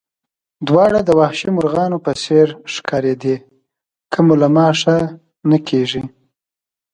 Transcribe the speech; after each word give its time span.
دواړه 0.67 0.99
د 1.03 1.09
وحشي 1.19 1.49
مرغانو 1.57 1.97
په 2.05 2.11
څېر 2.23 2.47
ښکارېدې، 2.73 3.35
که 4.11 4.19
مو 4.25 4.33
له 4.41 4.47
ما 4.55 4.67
ښه 4.79 4.97
نه 5.49 5.57
کېږي. 5.67 6.03